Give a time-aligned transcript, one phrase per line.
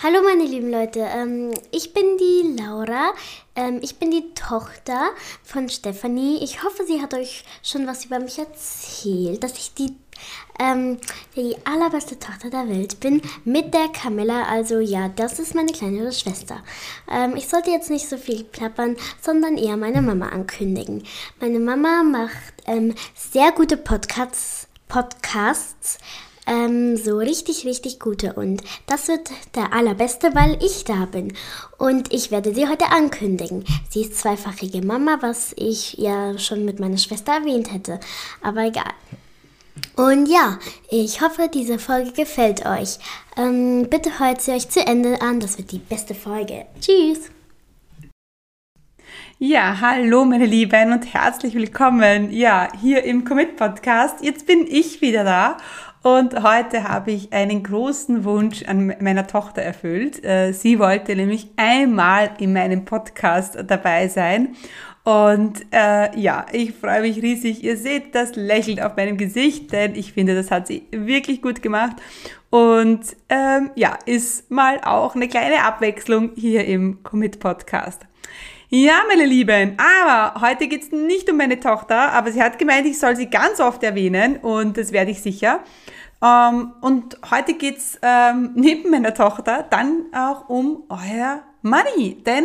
[0.00, 3.10] Hallo meine lieben Leute, ähm, ich bin die Laura,
[3.56, 5.10] ähm, ich bin die Tochter
[5.42, 6.38] von Stefanie.
[6.40, 9.96] Ich hoffe, sie hat euch schon was über mich erzählt, dass ich die,
[10.60, 10.98] ähm,
[11.34, 14.44] die allerbeste Tochter der Welt bin mit der Camilla.
[14.44, 16.62] Also ja, das ist meine kleinere Schwester.
[17.10, 21.02] Ähm, ich sollte jetzt nicht so viel plappern, sondern eher meine Mama ankündigen.
[21.40, 25.98] Meine Mama macht ähm, sehr gute Podcasts, Podcasts
[26.48, 28.32] ähm, so richtig, richtig gute.
[28.32, 31.32] Und das wird der allerbeste, weil ich da bin.
[31.78, 33.64] Und ich werde sie heute ankündigen.
[33.90, 38.00] Sie ist zweifachige Mama, was ich ja schon mit meiner Schwester erwähnt hätte.
[38.42, 38.92] Aber egal.
[39.96, 40.58] Und ja,
[40.90, 42.98] ich hoffe, diese Folge gefällt euch.
[43.36, 45.40] Ähm, bitte hört sie euch zu Ende an.
[45.40, 46.66] Das wird die beste Folge.
[46.80, 47.30] Tschüss!
[49.40, 52.32] Ja, hallo meine Lieben und herzlich willkommen.
[52.32, 54.16] Ja, hier im Commit Podcast.
[54.20, 55.58] Jetzt bin ich wieder da
[56.02, 60.24] und heute habe ich einen großen Wunsch an meiner Tochter erfüllt.
[60.24, 64.54] Äh, sie wollte nämlich einmal in meinem Podcast dabei sein.
[65.04, 67.64] Und äh, ja, ich freue mich riesig.
[67.64, 71.62] Ihr seht das Lächeln auf meinem Gesicht, denn ich finde, das hat sie wirklich gut
[71.62, 71.96] gemacht.
[72.50, 78.02] Und ähm, ja, ist mal auch eine kleine Abwechslung hier im Commit Podcast.
[78.70, 82.98] Ja, meine Lieben, aber heute geht's nicht um meine Tochter, aber sie hat gemeint, ich
[82.98, 85.60] soll sie ganz oft erwähnen und das werde ich sicher.
[86.22, 92.44] Ähm, und heute geht's ähm, neben meiner Tochter dann auch um euer Money, denn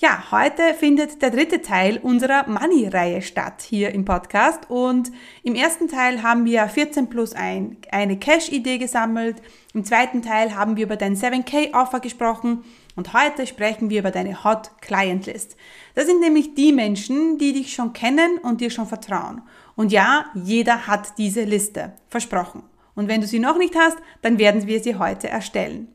[0.00, 4.70] ja, heute findet der dritte Teil unserer Money-Reihe statt hier im Podcast.
[4.70, 5.10] Und
[5.42, 9.42] im ersten Teil haben wir 14 plus 1 eine Cash-Idee gesammelt.
[9.74, 12.62] Im zweiten Teil haben wir über dein 7K-Offer gesprochen.
[12.94, 15.56] Und heute sprechen wir über deine Hot Client List.
[15.96, 19.42] Das sind nämlich die Menschen, die dich schon kennen und dir schon vertrauen.
[19.74, 21.94] Und ja, jeder hat diese Liste.
[22.06, 22.62] Versprochen.
[22.94, 25.88] Und wenn du sie noch nicht hast, dann werden wir sie heute erstellen.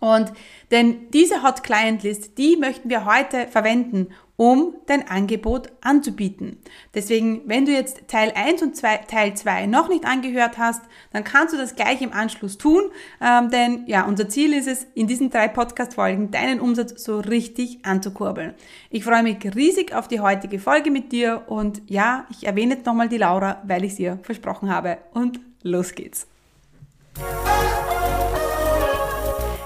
[0.00, 0.32] Und
[0.70, 6.58] denn diese Hot Client List, die möchten wir heute verwenden, um dein Angebot anzubieten.
[6.92, 10.82] Deswegen, wenn du jetzt Teil 1 und Teil 2 noch nicht angehört hast,
[11.12, 12.82] dann kannst du das gleich im Anschluss tun,
[13.20, 17.84] ähm, denn ja, unser Ziel ist es, in diesen drei Podcast-Folgen deinen Umsatz so richtig
[17.84, 18.54] anzukurbeln.
[18.90, 22.86] Ich freue mich riesig auf die heutige Folge mit dir und ja, ich erwähne jetzt
[22.86, 26.26] nochmal die Laura, weil ich es ihr versprochen habe und los geht's.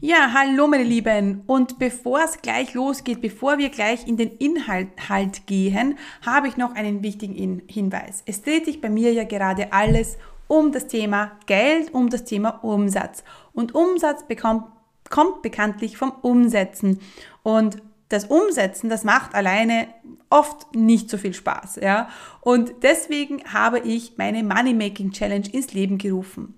[0.00, 1.42] Ja, hallo meine Lieben.
[1.48, 6.56] Und bevor es gleich losgeht, bevor wir gleich in den Inhalt halt gehen, habe ich
[6.56, 8.22] noch einen wichtigen Hinweis.
[8.24, 10.16] Es dreht sich bei mir ja gerade alles
[10.46, 13.24] um das Thema Geld, um das Thema Umsatz.
[13.52, 14.66] Und Umsatz bekommt,
[15.10, 17.00] kommt bekanntlich vom Umsetzen.
[17.42, 19.88] Und das Umsetzen, das macht alleine
[20.30, 22.08] oft nicht so viel Spaß, ja.
[22.40, 26.54] Und deswegen habe ich meine Money Making Challenge ins Leben gerufen.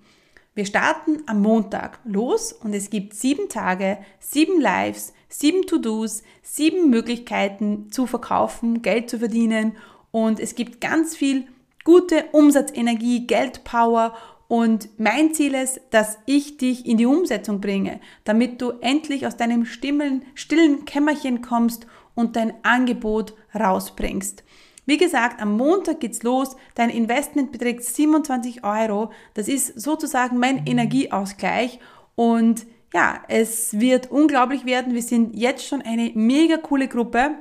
[0.60, 6.90] Wir starten am Montag los und es gibt sieben Tage, sieben Lives, sieben To-Dos, sieben
[6.90, 9.72] Möglichkeiten zu verkaufen, Geld zu verdienen
[10.10, 11.46] und es gibt ganz viel
[11.82, 14.12] gute Umsatzenergie, Geldpower
[14.48, 19.38] und mein Ziel ist, dass ich dich in die Umsetzung bringe, damit du endlich aus
[19.38, 24.44] deinem stillen, Kämmerchen kommst und dein Angebot rausbringst.
[24.86, 26.56] Wie gesagt, am Montag geht's los.
[26.74, 29.10] Dein Investment beträgt 27 Euro.
[29.34, 31.78] Das ist sozusagen mein Energieausgleich.
[32.14, 34.94] Und ja, es wird unglaublich werden.
[34.94, 37.36] Wir sind jetzt schon eine mega coole Gruppe.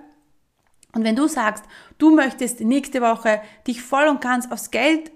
[0.93, 1.63] Und wenn du sagst,
[1.97, 5.11] du möchtest nächste Woche dich voll und ganz aufs Geld,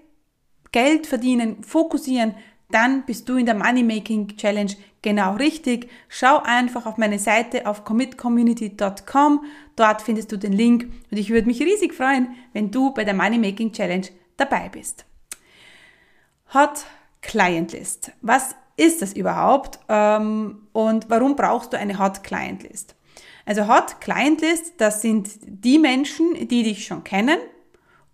[0.72, 2.34] Geld verdienen, fokussieren,
[2.74, 5.88] dann bist du in der Money Making Challenge genau richtig.
[6.08, 9.44] Schau einfach auf meine Seite auf commitcommunity.com.
[9.76, 13.14] Dort findest du den Link und ich würde mich riesig freuen, wenn du bei der
[13.14, 15.04] Money Making Challenge dabei bist.
[16.52, 16.84] Hot
[17.22, 18.10] Client List.
[18.22, 22.96] Was ist das überhaupt ähm, und warum brauchst du eine Hot Client List?
[23.46, 27.38] Also Hot Client List, das sind die Menschen, die dich schon kennen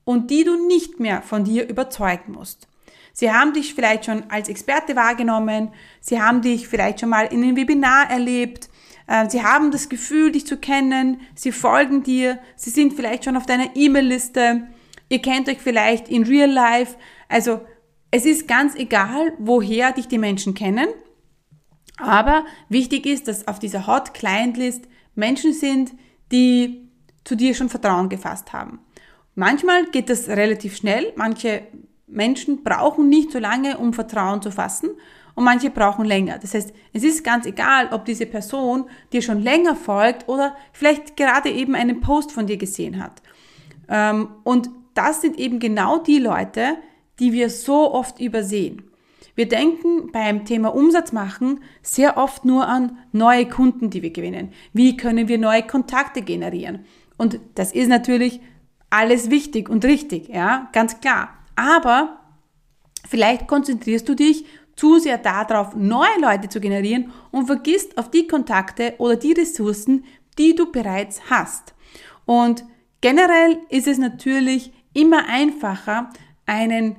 [0.04, 2.69] und die du nicht mehr von dir überzeugen musst.
[3.20, 7.43] Sie haben dich vielleicht schon als Experte wahrgenommen, sie haben dich vielleicht schon mal in
[7.43, 8.70] einem Webinar erlebt,
[9.06, 13.37] äh, sie haben das Gefühl, dich zu kennen, sie folgen dir, sie sind vielleicht schon
[13.37, 14.67] auf deiner E-Mail-Liste,
[15.11, 16.96] ihr kennt euch vielleicht in Real Life.
[17.28, 17.61] Also
[18.11, 20.88] es ist ganz egal, woher dich die Menschen kennen,
[21.99, 25.93] aber wichtig ist, dass auf dieser Hot Client List Menschen sind,
[26.32, 26.88] die
[27.25, 28.78] zu dir schon Vertrauen gefasst haben.
[29.34, 31.64] Manchmal geht das relativ schnell, manche
[32.10, 34.90] Menschen brauchen nicht so lange, um Vertrauen zu fassen
[35.34, 36.38] und manche brauchen länger.
[36.38, 41.16] Das heißt, es ist ganz egal, ob diese Person dir schon länger folgt oder vielleicht
[41.16, 43.22] gerade eben einen Post von dir gesehen hat.
[43.88, 46.76] Ähm, und das sind eben genau die Leute,
[47.18, 48.90] die wir so oft übersehen.
[49.34, 54.52] Wir denken beim Thema Umsatz machen sehr oft nur an neue Kunden, die wir gewinnen.
[54.72, 56.84] Wie können wir neue Kontakte generieren?
[57.16, 58.40] Und das ist natürlich
[58.90, 61.39] alles wichtig und richtig, ja, ganz klar.
[61.60, 62.20] Aber
[63.06, 64.46] vielleicht konzentrierst du dich
[64.76, 70.06] zu sehr darauf, neue Leute zu generieren und vergisst auf die Kontakte oder die Ressourcen,
[70.38, 71.74] die du bereits hast.
[72.24, 72.64] Und
[73.02, 76.08] generell ist es natürlich immer einfacher,
[76.46, 76.96] einen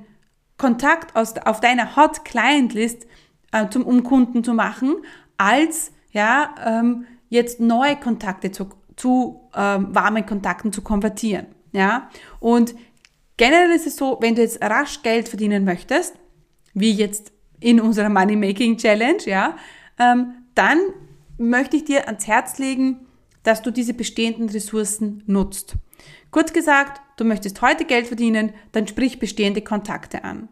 [0.58, 3.08] Kontakt aus, auf deiner Hot Client List
[3.50, 4.94] äh, zum, um Kunden zu machen,
[5.38, 11.46] als ja, ähm, jetzt neue Kontakte zu, zu ähm, warmen Kontakten zu konvertieren.
[11.72, 12.10] Ja?
[12.38, 12.76] Und
[13.42, 16.14] generell ist es so, wenn du jetzt rasch Geld verdienen möchtest,
[16.74, 19.56] wie jetzt in unserer Money Making Challenge, ja,
[19.98, 20.78] ähm, dann
[21.38, 23.08] möchte ich dir ans Herz legen,
[23.42, 25.74] dass du diese bestehenden Ressourcen nutzt.
[26.30, 30.48] Kurz gesagt, du möchtest heute Geld verdienen, dann sprich bestehende Kontakte an.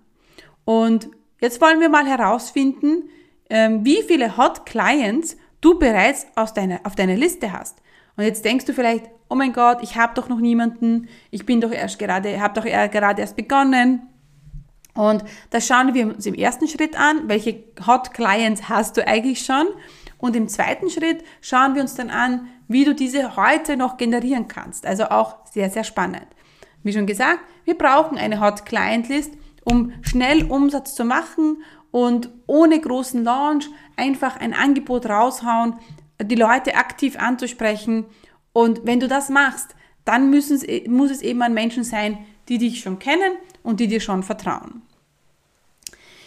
[0.65, 1.11] Und
[1.41, 3.09] jetzt wollen wir mal herausfinden,
[3.51, 7.79] ähm, wie viele Hot Clients du bereits aus deiner, auf deiner Liste hast.
[8.17, 11.61] Und jetzt denkst du vielleicht, oh mein Gott, ich habe doch noch niemanden, ich bin
[11.61, 14.03] doch erst gerade, habe doch gerade erst begonnen.
[14.95, 19.45] Und das schauen wir uns im ersten Schritt an, welche Hot Clients hast du eigentlich
[19.45, 19.67] schon.
[20.19, 24.49] Und im zweiten Schritt schauen wir uns dann an, wie du diese heute noch generieren
[24.49, 24.85] kannst.
[24.85, 26.27] Also auch sehr, sehr spannend.
[26.83, 29.33] Wie schon gesagt, wir brauchen eine Hot Client List,
[29.65, 35.75] um schnell Umsatz zu machen und ohne großen Launch einfach ein Angebot raushauen,
[36.23, 38.07] die Leute aktiv anzusprechen.
[38.53, 39.75] Und wenn du das machst,
[40.05, 42.19] dann müssen, muss es eben an Menschen sein,
[42.49, 43.33] die dich schon kennen
[43.63, 44.83] und die dir schon vertrauen.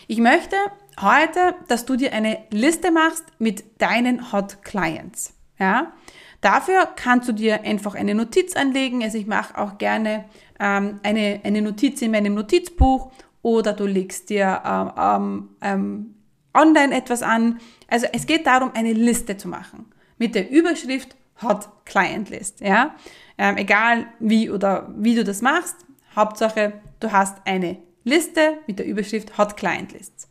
[0.07, 0.55] Ich möchte
[1.01, 5.33] heute, dass du dir eine Liste machst mit deinen Hot Clients.
[5.59, 5.93] Ja?
[6.41, 9.01] Dafür kannst du dir einfach eine Notiz anlegen.
[9.01, 10.25] Also ich mache auch gerne
[10.59, 13.11] ähm, eine, eine Notiz in meinem Notizbuch
[13.41, 14.61] oder du legst dir
[14.97, 16.15] ähm, ähm,
[16.53, 17.59] online etwas an.
[17.87, 22.61] Also es geht darum, eine Liste zu machen mit der Überschrift Hot Client List.
[22.61, 22.95] Ja?
[23.37, 25.75] Ähm, egal wie oder wie du das machst,
[26.15, 30.29] Hauptsache du hast eine Liste mit der Überschrift Hot Client Lists.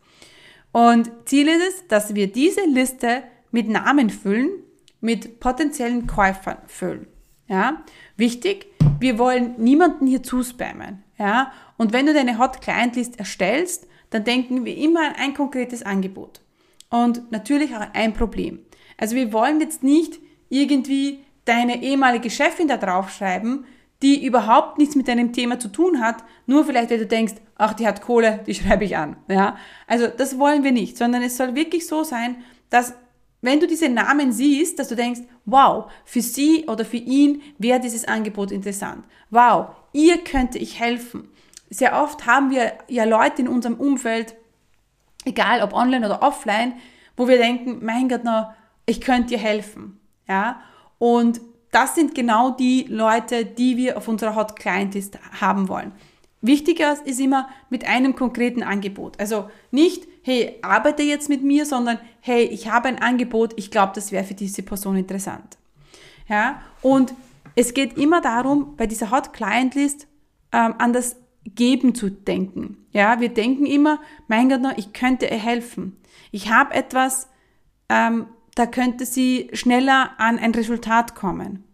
[0.73, 4.51] Und Ziel ist es, dass wir diese Liste mit Namen füllen,
[5.01, 7.07] mit potenziellen Käufern füllen.
[7.49, 7.83] Ja?
[8.17, 8.67] Wichtig,
[8.99, 11.03] wir wollen niemanden hier zuspammen.
[11.19, 11.53] Ja?
[11.77, 15.83] Und wenn du deine Hot Client List erstellst, dann denken wir immer an ein konkretes
[15.83, 16.41] Angebot.
[16.91, 18.61] Und natürlich auch ein Problem.
[18.99, 23.65] Also wir wollen jetzt nicht irgendwie deine ehemalige Chefin da draufschreiben,
[24.03, 27.73] die überhaupt nichts mit deinem Thema zu tun hat, nur vielleicht, weil du denkst, ach,
[27.73, 29.17] die hat Kohle, die schreibe ich an.
[29.29, 29.57] Ja?
[29.87, 32.37] Also das wollen wir nicht, sondern es soll wirklich so sein,
[32.69, 32.95] dass
[33.41, 37.81] wenn du diese Namen siehst, dass du denkst, wow, für sie oder für ihn wäre
[37.81, 39.05] dieses Angebot interessant.
[39.31, 41.29] Wow, ihr könnte ich helfen.
[41.73, 44.35] Sehr oft haben wir ja Leute in unserem Umfeld,
[45.25, 46.75] egal ob online oder offline,
[47.17, 49.99] wo wir denken, mein Gott, na, ich könnte dir helfen.
[50.29, 50.61] Ja?
[50.99, 55.93] Und das sind genau die Leute, die wir auf unserer Hot Client List haben wollen.
[56.43, 59.19] Wichtiger ist immer mit einem konkreten Angebot.
[59.19, 63.93] Also nicht, hey, arbeite jetzt mit mir, sondern hey, ich habe ein Angebot, ich glaube,
[63.95, 65.57] das wäre für diese Person interessant.
[66.29, 66.61] Ja?
[66.83, 67.15] Und
[67.55, 70.07] es geht immer darum, bei dieser Hot Client List
[70.53, 72.79] ähm, an das Geben zu denken.
[72.93, 75.97] Ja, wir denken immer, mein Gott, ich könnte ihr helfen.
[76.31, 77.29] Ich habe etwas,
[77.89, 81.65] ähm, da könnte sie schneller an ein Resultat kommen.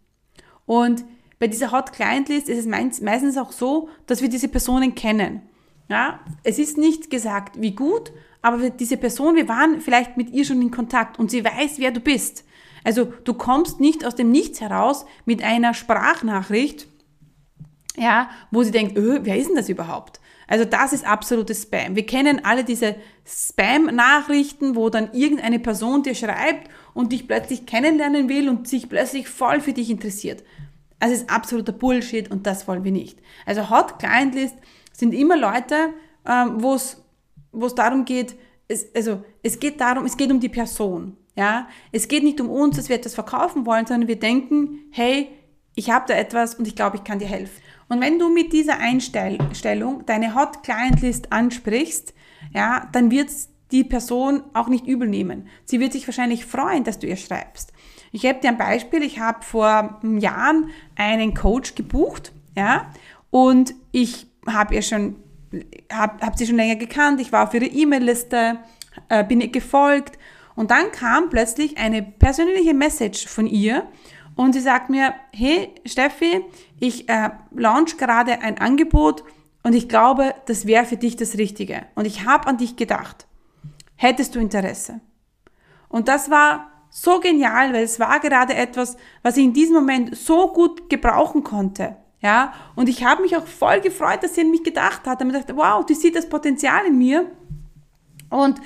[0.65, 1.05] Und
[1.39, 5.43] bei dieser Hot Client List ist es meistens auch so, dass wir diese Personen kennen.
[5.89, 10.45] Ja, es ist nicht gesagt, wie gut, aber diese Person, wir waren vielleicht mit ihr
[10.45, 12.45] schon in Kontakt und sie weiß, wer du bist.
[12.85, 16.87] Also du kommst nicht aus dem Nichts heraus mit einer Sprachnachricht,
[17.99, 20.21] ja, wo sie denkt, öh, wer ist denn das überhaupt?
[20.47, 21.95] Also das ist absolutes Spam.
[21.95, 28.29] Wir kennen alle diese Spam-Nachrichten, wo dann irgendeine Person dir schreibt und dich plötzlich kennenlernen
[28.29, 30.43] will und sich plötzlich voll für dich interessiert.
[31.01, 33.19] Also ist absoluter Bullshit und das wollen wir nicht.
[33.45, 34.57] Also Hot Client List
[34.93, 35.93] sind immer Leute,
[36.27, 37.05] ähm, wo es
[37.53, 38.37] wo es darum geht,
[38.69, 41.17] es, also es geht darum, es geht um die Person.
[41.35, 45.29] Ja, es geht nicht um uns, dass wir etwas verkaufen wollen, sondern wir denken, hey,
[45.75, 47.63] ich habe da etwas und ich glaube, ich kann dir helfen.
[47.89, 52.13] Und wenn du mit dieser Einstellung deine Hot Client List ansprichst,
[52.53, 53.31] ja, dann wird
[53.71, 55.49] die Person auch nicht übel nehmen.
[55.65, 57.73] Sie wird sich wahrscheinlich freuen, dass du ihr schreibst.
[58.13, 59.03] Ich habe dir ein Beispiel.
[59.03, 62.91] Ich habe vor Jahren einen Coach gebucht, ja,
[63.31, 65.17] und ich habe ihr schon,
[65.93, 67.21] habe hab sie schon länger gekannt.
[67.21, 68.59] Ich war auf ihre E-Mail-Liste,
[69.09, 70.19] äh, bin ihr gefolgt
[70.55, 73.87] und dann kam plötzlich eine persönliche Message von ihr
[74.39, 76.45] und sie sagt mir, hey Steffi,
[76.79, 79.25] ich äh, launch gerade ein Angebot
[79.65, 81.87] und ich glaube, das wäre für dich das Richtige.
[81.97, 83.27] Und ich habe an dich gedacht.
[83.97, 85.01] Hättest du Interesse?
[85.89, 90.17] Und das war so genial, weil es war gerade etwas, was ich in diesem Moment
[90.17, 91.97] so gut gebrauchen konnte.
[92.21, 95.21] Ja, und ich habe mich auch voll gefreut, dass sie an mich gedacht hat.
[95.21, 97.29] Und mir dachte, wow, die sieht das Potenzial in mir.
[98.31, 98.61] Und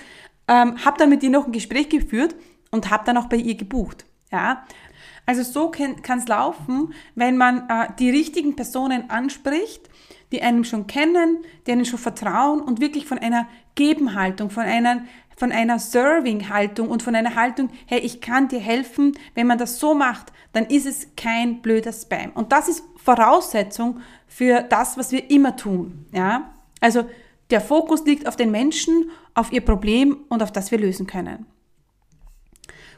[0.48, 2.34] ähm, habe dann mit ihr noch ein Gespräch geführt
[2.70, 4.04] und habe dann auch bei ihr gebucht.
[4.30, 4.64] Ja,
[5.26, 9.88] also so kann es laufen, wenn man äh, die richtigen Personen anspricht,
[10.32, 15.04] die einem schon kennen, denen schon vertrauen und wirklich von einer Gebenhaltung, von einer,
[15.36, 19.78] von einer Serving-Haltung und von einer Haltung, hey, ich kann dir helfen, wenn man das
[19.78, 22.30] so macht, dann ist es kein blöder Spam.
[22.34, 26.06] Und das ist Voraussetzung für das, was wir immer tun.
[26.12, 26.50] Ja?
[26.80, 27.04] Also
[27.50, 31.46] der Fokus liegt auf den Menschen, auf ihr Problem und auf das wir lösen können.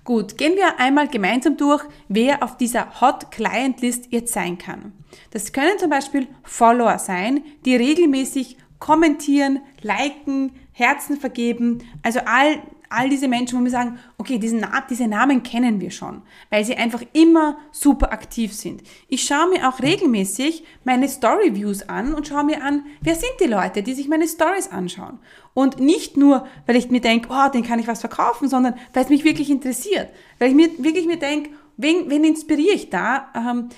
[0.04, 4.92] Gut, gehen wir einmal gemeinsam durch, wer auf dieser Hot Client List jetzt sein kann.
[5.30, 12.61] Das können zum Beispiel Follower sein, die regelmäßig kommentieren, liken, Herzen vergeben, also all
[12.94, 16.76] all diese Menschen, wo wir sagen, okay, diesen, diese Namen kennen wir schon, weil sie
[16.76, 18.82] einfach immer super aktiv sind.
[19.08, 23.48] Ich schaue mir auch regelmäßig meine Story-Views an und schaue mir an, wer sind die
[23.48, 25.18] Leute, die sich meine Stories anschauen.
[25.52, 29.04] Und nicht nur, weil ich mir denke, oh, den kann ich was verkaufen, sondern weil
[29.04, 30.10] es mich wirklich interessiert.
[30.38, 33.68] Weil ich mir wirklich mir denke, wen, wen inspiriere ich da, ähm,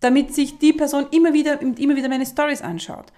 [0.00, 3.12] damit sich die Person immer wieder, immer wieder meine Stories anschaut.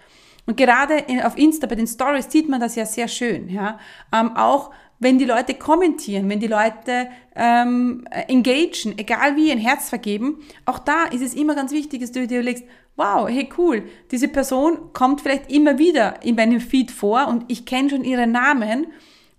[0.47, 3.49] Und gerade auf Insta bei den Stories sieht man das ja sehr schön.
[3.49, 3.79] Ja?
[4.13, 9.89] Ähm, auch wenn die Leute kommentieren, wenn die Leute ähm, engagen, egal wie, ein Herz
[9.89, 12.65] vergeben, auch da ist es immer ganz wichtig, dass du dir überlegst,
[12.97, 17.67] wow, hey cool, diese Person kommt vielleicht immer wieder in meinem Feed vor und ich
[17.67, 18.87] kenne schon ihren Namen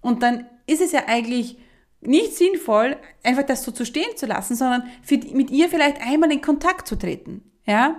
[0.01, 1.57] und dann ist es ja eigentlich
[2.01, 6.31] nicht sinnvoll, einfach das so zu stehen zu lassen, sondern für, mit ihr vielleicht einmal
[6.31, 7.95] in Kontakt zu treten, ja.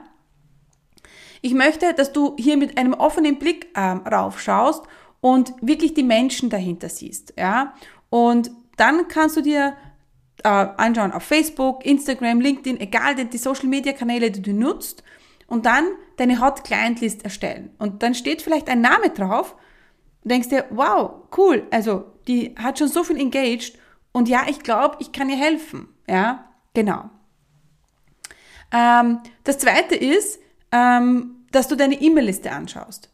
[1.43, 4.83] Ich möchte, dass du hier mit einem offenen Blick ähm, raufschaust
[5.27, 7.75] und wirklich die Menschen dahinter siehst, ja.
[8.11, 9.77] Und dann kannst du dir
[10.45, 15.03] äh, anschauen auf Facebook, Instagram, LinkedIn, egal die Social Media Kanäle, die du nutzt,
[15.49, 15.85] und dann
[16.17, 17.71] deine Hot Client List erstellen.
[17.79, 19.57] Und dann steht vielleicht ein Name drauf.
[20.23, 23.77] Du denkst dir, wow, cool, also die hat schon so viel engaged
[24.13, 25.89] und ja, ich glaube, ich kann ihr helfen.
[26.09, 27.11] Ja, genau.
[28.73, 30.39] Ähm, das zweite ist,
[30.71, 33.11] ähm, dass du deine E-Mail-Liste anschaust.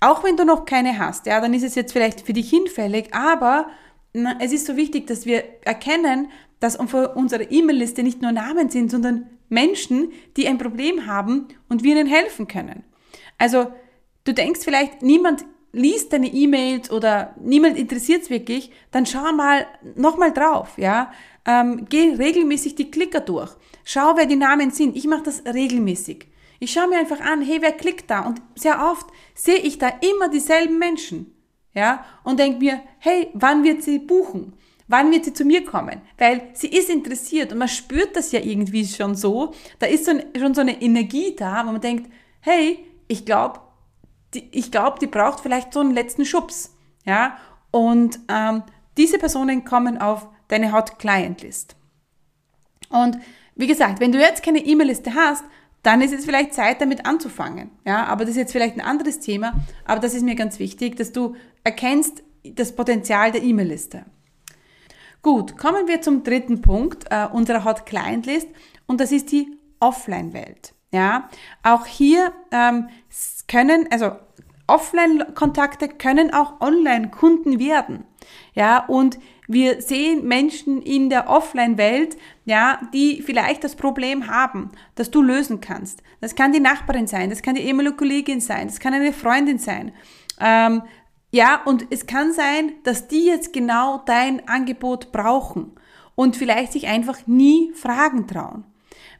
[0.00, 3.12] Auch wenn du noch keine hast, ja, dann ist es jetzt vielleicht für dich hinfällig,
[3.14, 3.68] aber
[4.12, 8.90] na, es ist so wichtig, dass wir erkennen, dass unsere E-Mail-Liste nicht nur Namen sind,
[8.90, 12.84] sondern Menschen, die ein Problem haben und wir ihnen helfen können.
[13.38, 13.68] Also
[14.24, 19.66] du denkst vielleicht, niemand liest deine E-Mails oder niemand interessiert es wirklich, dann schau mal
[19.94, 21.12] nochmal drauf, ja.
[21.46, 23.50] Ähm, geh regelmäßig die Klicker durch.
[23.84, 24.96] Schau, wer die Namen sind.
[24.96, 26.26] Ich mache das regelmäßig.
[26.58, 28.20] Ich schaue mir einfach an, hey, wer klickt da?
[28.20, 31.34] Und sehr oft sehe ich da immer dieselben Menschen.
[31.74, 34.54] Ja, und denke mir, hey, wann wird sie buchen?
[34.88, 36.00] Wann wird sie zu mir kommen?
[36.16, 39.52] Weil sie ist interessiert und man spürt das ja irgendwie schon so.
[39.78, 42.10] Da ist so ein, schon so eine Energie da, wo man denkt,
[42.40, 43.60] hey, ich glaube,
[44.34, 46.74] die, ich die braucht vielleicht so einen letzten Schubs.
[47.04, 47.36] Ja,
[47.70, 48.62] und ähm,
[48.96, 51.76] diese Personen kommen auf deine Hot Client List.
[52.88, 53.18] Und
[53.54, 55.44] wie gesagt, wenn du jetzt keine E-Mail-Liste hast,
[55.82, 57.70] dann ist es vielleicht Zeit, damit anzufangen.
[57.86, 59.54] Ja, aber das ist jetzt vielleicht ein anderes Thema,
[59.84, 64.04] aber das ist mir ganz wichtig, dass du erkennst das Potenzial der E-Mail-Liste.
[65.22, 68.48] Gut, kommen wir zum dritten Punkt äh, unserer Hot Client List
[68.86, 70.74] und das ist die Offline-Welt.
[70.92, 71.28] Ja,
[71.62, 72.88] auch hier ähm,
[73.46, 74.12] können, also
[74.66, 78.04] Offline-Kontakte können auch Online-Kunden werden.
[78.54, 79.18] Ja, und
[79.48, 85.62] wir sehen Menschen in der Offline-Welt, ja, die vielleicht das Problem haben, das du lösen
[85.62, 86.02] kannst.
[86.20, 89.58] Das kann die Nachbarin sein, das kann die ehemalige Kollegin sein, das kann eine Freundin
[89.58, 89.92] sein.
[90.38, 90.82] Ähm,
[91.30, 95.72] ja, und es kann sein, dass die jetzt genau dein Angebot brauchen
[96.14, 98.64] und vielleicht sich einfach nie fragen trauen.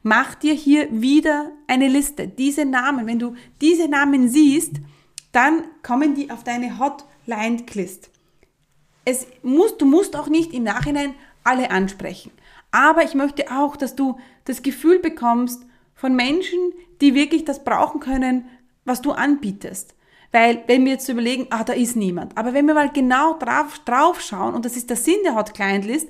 [0.03, 2.27] Mach dir hier wieder eine Liste.
[2.27, 4.75] Diese Namen, wenn du diese Namen siehst,
[5.31, 8.11] dann kommen die auf deine Hotline-List
[9.09, 12.31] es muss, du musst auch nicht im Nachhinein alle ansprechen.
[12.71, 16.59] Aber ich möchte auch, dass du das Gefühl bekommst von Menschen,
[17.01, 18.45] die wirklich das brauchen können,
[18.85, 19.95] was du anbietest.
[20.31, 22.37] Weil wenn wir jetzt überlegen, ah, da ist niemand.
[22.37, 25.55] Aber wenn wir mal genau drauf, drauf schauen, und das ist der Sinn der Hot
[25.55, 26.07] Client List,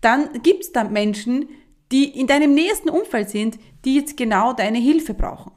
[0.00, 1.48] dann gibt es da Menschen,
[1.92, 5.52] die in deinem nächsten Umfeld sind, die jetzt genau deine Hilfe brauchen.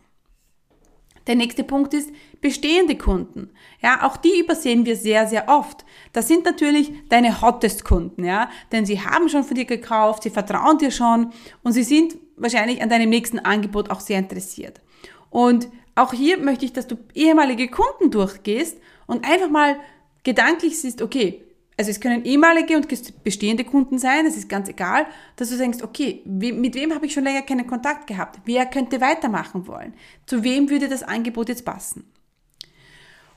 [1.28, 2.12] Der nächste Punkt ist
[2.42, 3.50] bestehende Kunden.
[3.82, 5.86] Ja, auch die übersehen wir sehr, sehr oft.
[6.14, 10.30] Das sind natürlich deine hottest Kunden, ja, denn sie haben schon von dir gekauft, sie
[10.30, 11.32] vertrauen dir schon
[11.64, 14.82] und sie sind wahrscheinlich an deinem nächsten Angebot auch sehr interessiert.
[15.30, 19.78] Und auch hier möchte ich, dass du ehemalige Kunden durchgehst und einfach mal
[20.24, 21.44] gedanklich siehst, okay,
[21.82, 22.88] also es können ehemalige und
[23.24, 27.14] bestehende Kunden sein, das ist ganz egal, dass du denkst, okay, mit wem habe ich
[27.14, 28.40] schon länger keinen Kontakt gehabt?
[28.46, 29.96] Wer könnte weitermachen wollen?
[30.28, 32.04] Zu wem würde das Angebot jetzt passen?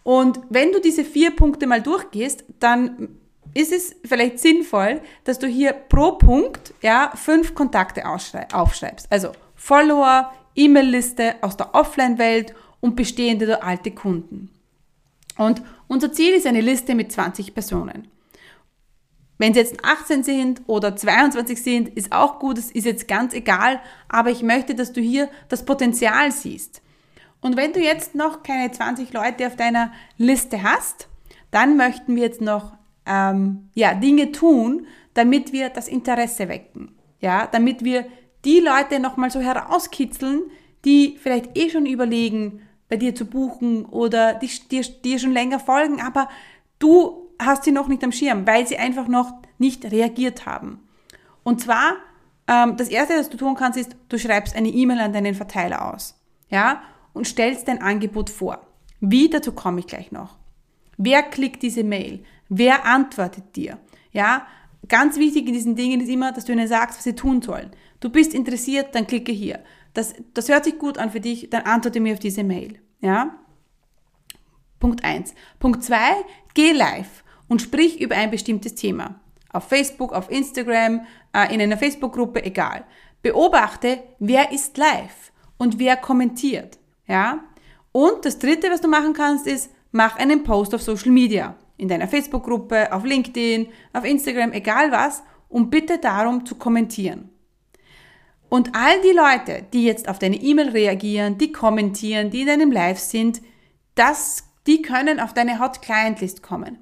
[0.03, 3.17] Und wenn du diese vier Punkte mal durchgehst, dann
[3.55, 9.11] ist es vielleicht sinnvoll, dass du hier pro Punkt ja, fünf Kontakte aufschreibst.
[9.11, 14.51] Also Follower, E-Mail-Liste aus der Offline-Welt und bestehende oder alte Kunden.
[15.39, 18.09] Und unser Ziel ist eine Liste mit 20 Personen.
[19.38, 23.35] Wenn es jetzt 18 sind oder 22 sind, ist auch gut, es ist jetzt ganz
[23.35, 26.83] egal, aber ich möchte, dass du hier das Potenzial siehst.
[27.41, 31.09] Und wenn du jetzt noch keine 20 Leute auf deiner Liste hast,
[31.50, 32.73] dann möchten wir jetzt noch
[33.07, 36.95] ähm, ja, Dinge tun, damit wir das Interesse wecken.
[37.21, 38.07] Ja, damit wir
[38.45, 40.43] die Leute nochmal so herauskitzeln,
[40.85, 44.50] die vielleicht eh schon überlegen, bei dir zu buchen oder die,
[45.03, 46.29] dir schon länger folgen, aber
[46.79, 50.81] du hast sie noch nicht am Schirm, weil sie einfach noch nicht reagiert haben.
[51.43, 51.95] Und zwar,
[52.47, 55.93] ähm, das Erste, was du tun kannst, ist, du schreibst eine E-Mail an deinen Verteiler
[55.93, 56.19] aus.
[56.49, 56.83] Ja?
[57.12, 58.67] Und stellst dein Angebot vor.
[59.00, 60.37] Wie, dazu komme ich gleich noch.
[60.97, 62.25] Wer klickt diese Mail?
[62.49, 63.79] Wer antwortet dir?
[64.12, 64.47] Ja?
[64.88, 67.71] Ganz wichtig in diesen Dingen ist immer, dass du ihnen sagst, was sie tun sollen.
[68.00, 69.61] Du bist interessiert, dann klicke hier.
[69.95, 72.81] Das, das hört sich gut an für dich, dann antworte mir auf diese Mail.
[73.00, 73.38] Ja?
[74.81, 75.35] Punkt 1.
[75.59, 75.97] Punkt 2,
[76.53, 77.24] geh live
[77.55, 79.15] und sprich über ein bestimmtes Thema.
[79.53, 82.83] Auf Facebook, auf Instagram, äh, in einer Facebook-Gruppe, egal.
[83.23, 86.79] Beobachte, wer ist live und wer kommentiert.
[87.07, 87.45] Ja?
[87.93, 91.55] Und das dritte, was du machen kannst, ist, mach einen Post auf Social Media.
[91.77, 97.31] In deiner Facebook-Gruppe, auf LinkedIn, auf Instagram, egal was, und bitte darum zu kommentieren.
[98.49, 102.73] Und all die Leute, die jetzt auf deine E-Mail reagieren, die kommentieren, die in deinem
[102.73, 103.43] Live sind,
[103.95, 106.79] das, die können auf deine Hot Client List kommen.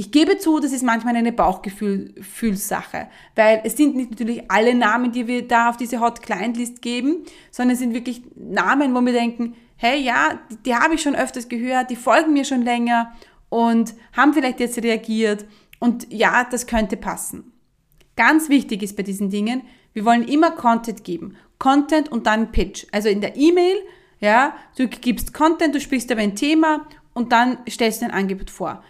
[0.00, 5.12] Ich gebe zu, das ist manchmal eine Bauchgefühlssache, weil es sind nicht natürlich alle Namen,
[5.12, 9.02] die wir da auf diese Hot Client List geben, sondern es sind wirklich Namen, wo
[9.02, 12.62] wir denken, hey, ja, die, die habe ich schon öfters gehört, die folgen mir schon
[12.62, 13.12] länger
[13.50, 15.44] und haben vielleicht jetzt reagiert
[15.80, 17.52] und ja, das könnte passen.
[18.16, 21.36] Ganz wichtig ist bei diesen Dingen, wir wollen immer Content geben.
[21.58, 22.86] Content und dann Pitch.
[22.90, 23.76] Also in der E-Mail,
[24.18, 28.48] ja, du gibst Content, du sprichst über ein Thema und dann stellst du ein Angebot
[28.48, 28.82] vor.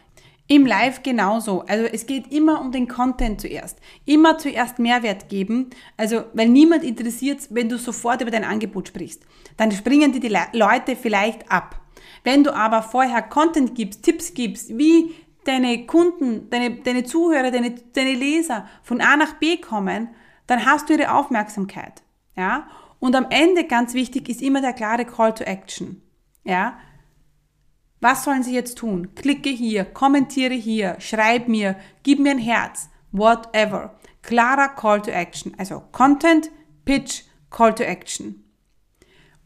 [0.51, 1.61] Im Live genauso.
[1.69, 3.79] Also es geht immer um den Content zuerst.
[4.05, 5.71] Immer zuerst Mehrwert geben.
[5.97, 9.23] Also, weil niemand interessiert, wenn du sofort über dein Angebot sprichst.
[9.57, 11.81] Dann springen die, die Leute vielleicht ab.
[12.25, 17.77] Wenn du aber vorher Content gibst, Tipps gibst, wie deine Kunden, deine, deine Zuhörer, deine,
[17.93, 20.09] deine Leser von A nach B kommen,
[20.49, 22.03] dann hast du ihre Aufmerksamkeit.
[22.37, 22.67] Ja?
[22.99, 26.03] Und am Ende, ganz wichtig, ist immer der klare Call to Action.
[26.43, 26.77] Ja?
[28.01, 29.15] Was sollen sie jetzt tun?
[29.15, 33.95] Klicke hier, kommentiere hier, schreib mir, gib mir ein Herz, whatever.
[34.23, 35.55] Klarer Call to Action.
[35.59, 36.51] Also Content,
[36.85, 38.45] Pitch, Call to Action.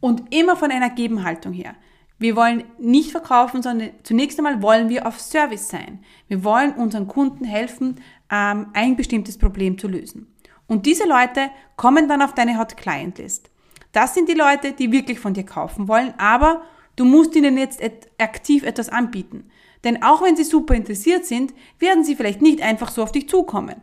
[0.00, 1.74] Und immer von einer Gebenhaltung her.
[2.18, 6.04] Wir wollen nicht verkaufen, sondern zunächst einmal wollen wir auf Service sein.
[6.28, 10.32] Wir wollen unseren Kunden helfen, ähm, ein bestimmtes Problem zu lösen.
[10.66, 13.50] Und diese Leute kommen dann auf deine Hot Client List.
[13.92, 16.62] Das sind die Leute, die wirklich von dir kaufen wollen, aber
[16.96, 19.50] Du musst ihnen jetzt et aktiv etwas anbieten.
[19.82, 23.28] Denn auch wenn sie super interessiert sind, werden sie vielleicht nicht einfach so auf dich
[23.28, 23.76] zukommen.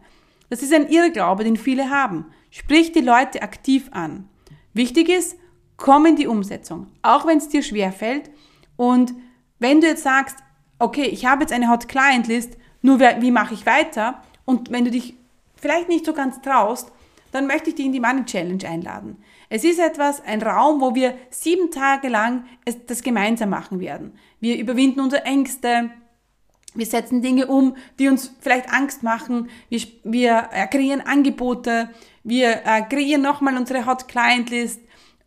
[0.50, 2.26] Das ist ein Irrglaube, den viele haben.
[2.50, 4.28] Sprich die Leute aktiv an.
[4.74, 5.38] Wichtig ist,
[5.78, 8.30] komm in die Umsetzung, auch wenn es dir schwer fällt.
[8.76, 9.14] Und
[9.60, 10.38] wenn du jetzt sagst,
[10.80, 14.24] okay, ich habe jetzt eine Hot Client List, nur wie mache ich weiter?
[14.46, 15.16] Und wenn du dich
[15.56, 16.92] vielleicht nicht so ganz traust,
[17.32, 19.18] dann möchte ich dich in die Money Challenge einladen.
[19.54, 22.46] Es ist etwas, ein Raum, wo wir sieben Tage lang
[22.88, 24.18] das gemeinsam machen werden.
[24.40, 25.92] Wir überwinden unsere Ängste,
[26.74, 29.50] wir setzen Dinge um, die uns vielleicht Angst machen.
[29.68, 31.90] Wir, wir äh, kreieren Angebote.
[32.24, 34.80] Wir äh, kreieren nochmal unsere Hot Client List.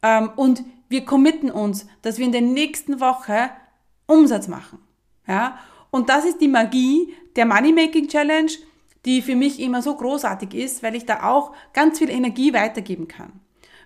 [0.03, 3.51] Ähm, und wir committen uns, dass wir in der nächsten Woche
[4.07, 4.79] Umsatz machen.
[5.29, 5.59] Ja?
[5.91, 8.53] Und das ist die Magie der Money Making Challenge,
[9.05, 13.07] die für mich immer so großartig ist, weil ich da auch ganz viel Energie weitergeben
[13.07, 13.44] kann.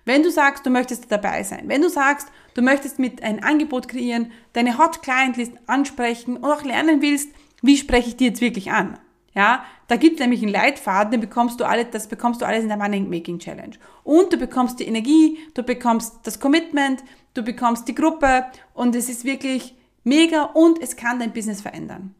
[0.09, 3.87] Wenn du sagst, du möchtest dabei sein, wenn du sagst, du möchtest mit ein Angebot
[3.87, 7.29] kreieren, deine Hot Client List ansprechen und auch lernen willst,
[7.61, 8.97] wie spreche ich die jetzt wirklich an?
[9.35, 12.63] Ja, da gibt es nämlich einen Leitfaden, den bekommst du alles, das bekommst du alles
[12.63, 13.75] in der Money Making Challenge.
[14.03, 17.03] Und du bekommst die Energie, du bekommst das Commitment,
[17.35, 22.15] du bekommst die Gruppe und es ist wirklich mega und es kann dein Business verändern.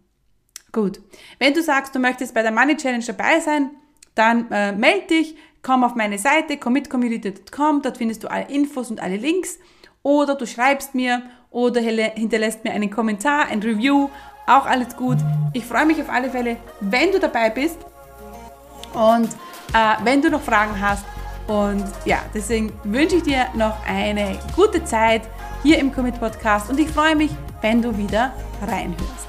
[0.72, 1.02] Gut.
[1.40, 3.72] Wenn du sagst, du möchtest bei der Money Challenge dabei sein,
[4.14, 9.02] dann äh, melde dich, komm auf meine Seite commitcommunity.com, dort findest du alle Infos und
[9.02, 9.60] alle Links
[10.04, 14.10] oder du schreibst mir oder hinterlässt mir einen Kommentar, ein Review,
[14.48, 15.18] auch alles gut.
[15.54, 17.78] Ich freue mich auf alle Fälle, wenn du dabei bist
[18.94, 19.30] und
[19.74, 21.06] äh, wenn du noch Fragen hast.
[21.48, 25.24] Und ja, deswegen wünsche ich dir noch eine gute Zeit
[25.64, 29.29] hier im Commit Podcast und ich freue mich, wenn du wieder reinhörst.